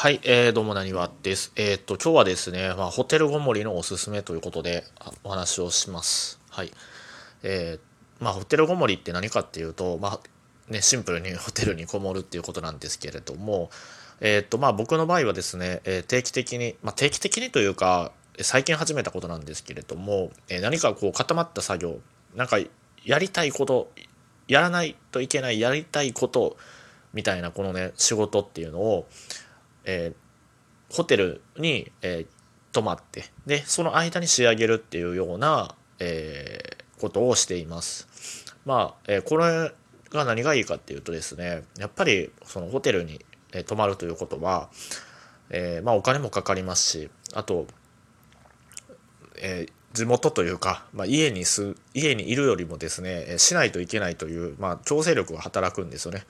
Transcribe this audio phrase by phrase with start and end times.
[0.00, 1.52] はい、えー、どうもなにわです。
[1.56, 4.84] えー、っと、今日はですね、まあ、ホテルごもりのおすすめということで
[5.24, 6.40] お話をします。
[6.48, 6.72] はい。
[7.42, 13.68] えー、まあ、ホテルごもりって何かっていうと、まあ、ね、シンプルに ホテルにこもるっていうことなんですけれども、
[14.22, 21.98] えー、っと、まあ、僕の場合はですね、え定期的に、まあ、定期的にというか、最近始めたことなんですけれども、え何かこう固まった作業、
[22.34, 22.58] なんか
[23.04, 23.92] やりたいこと、
[24.48, 26.56] やらないといけないやりたいこと
[27.12, 29.06] みたいなこのね仕事っていうのを、
[29.90, 32.26] えー、ホテルに、えー、
[32.72, 38.06] 泊まってでその間に仕上げるっていうような、えー、ことをしています。
[38.64, 39.72] まあ、えー、これ
[40.10, 44.70] が何がいいかっていうとですねやっぱりそのホテルに、え泊まるということは、
[45.50, 47.66] えまあ、お金もかかりますしあと、
[49.38, 56.22] え地元というか、まあ、家にす家にいるよりもですねしないといけないという、まあ、強制力が働くんですよね。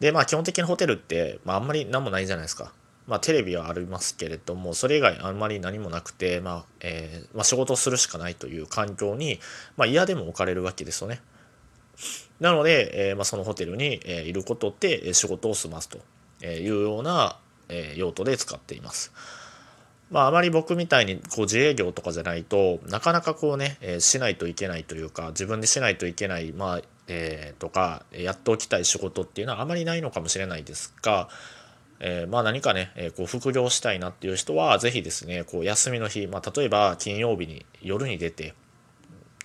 [0.00, 2.72] で、まあ基本的にホテルって、まああんまり何もないじゃないですか。
[3.06, 9.40] まあテレビはありますけれども、それ以外あんまり何もなくて、まあ、えー、まあ仕事をするしかないという環境に、
[9.76, 11.20] まあ嫌でも置かれるわけですよね。
[12.40, 15.98] なので、えー、まあそのホテルに、えー、いることって仕事を済ますと
[16.44, 19.12] いうような、えー、用途で使っています。
[20.10, 31.28] まあ、あまり僕みたいにこう自営業とかじゃないとなかなかこうね、えー、しないといけないというか自分でしないといけない、まあえー、とかやっておきたい仕事っていうのはあまりないのかもしれないですが、
[32.00, 38.54] えー、まあ何かね、えこう副業したいなっていう人は是非ですねこう休みの日、まあ、例えば金曜日に夜に出て、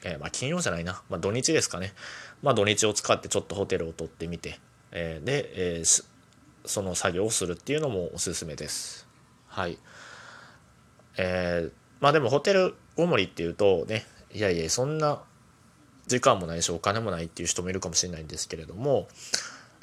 [0.03, 1.93] えまあ、金曜じゃないな、まあ、土日ですかね、
[2.41, 4.59] まあ、土日を使ってちょっとホテルを取ってみて、
[4.91, 5.83] えで、え
[6.65, 9.07] その作業をするっていうのもおすすめです。
[9.47, 9.77] はい。
[11.22, 15.20] えー、まあでもホテルごもりっていうとねいやいやそんな
[16.08, 19.08] 時間もないしお金もないっていう人もいるかもしれないんですけれども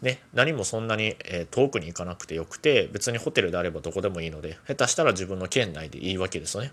[0.03, 6.73] ね、何もそんなに、え遠くに行かなくてよくて別にホテルであればどこでもいいので下手したら自分の県内でいいわけですよね。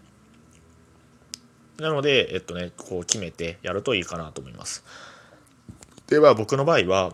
[1.78, 4.84] なので、えっとね、こう決めてやるといいかなと思います。
[6.08, 7.14] では僕の場合は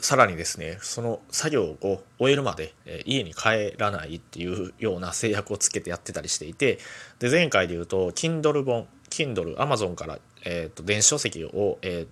[0.00, 6.78] さらにですねその作業を終えるまで、え家に帰らないっていうような制約をつけてやってたりしていて
[7.18, 12.06] で前回で言うと Kindle 本 Kindle Amazon から、えーと、電子書籍を、え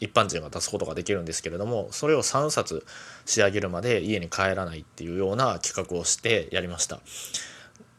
[0.00, 2.84] ー、一般人が出すことができるんですけれどもそれを3冊
[3.24, 7.00] 仕上げるまで家に帰らないっていうような企画をしてやりました。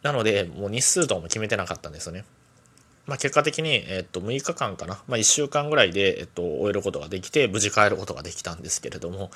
[0.04, 2.24] なのでもう日数とかも決めてなかったんですよね。
[3.08, 9.32] まあ、結果的に、えっと、6日間かな、まあ、1週間ぐらいで、えっと、終えることができて、無事帰ることができたんですけれども、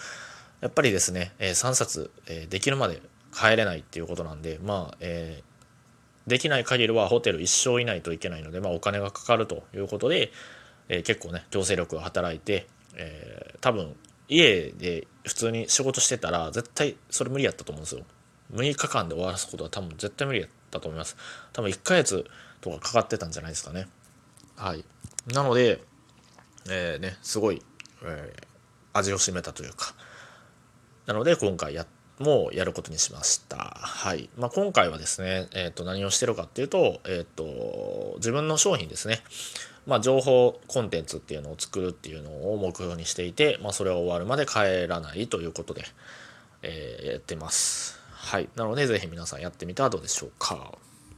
[0.60, 3.02] やっぱりですね、え、3冊、え、できるまで
[3.34, 10.32] 帰れないっていうことなんで、まあ、えー、できない限りはホテル一生いないといけないので、まあ、お金がかかるということで、
[10.90, 13.96] えー、結構ね、強制力が働いて、えー、多分、
[14.28, 18.04] 家で普通に仕事してたら、絶対それ無理やったと思うんですよ。
[18.54, 21.16] 6日間で終わらすことは多分絶対無理やったと思います。
[21.54, 22.26] 多分1ヶ月
[22.62, 23.88] とかかかってたんじゃないですかね。
[24.56, 24.86] はい。
[25.34, 25.82] なので、
[26.70, 27.62] えー、ね、すごい、
[28.04, 28.48] えー、
[28.94, 29.94] 味を占めたというか、
[31.08, 31.86] なので今回や、
[32.20, 33.58] もうやることにしました。
[33.58, 34.30] はい。
[34.38, 39.22] まあ、今回はですね、え、ー、と、何をしてるかっていうと、え、ー、と、自分の商品ですね。
[39.88, 45.84] まあ、情報コンテンツっていうのを作るっていうのを目標にしていて、まあ、それを終わるまで帰らないということで、
[46.62, 48.00] えー、やってます。
[48.12, 48.50] はい。
[48.56, 50.78] なので、ぜひ皆さんやってみてはどうでしょうか。